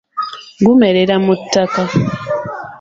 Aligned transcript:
Gumerera 0.65 1.15
mu 1.25 1.33
ttaka. 1.41 1.81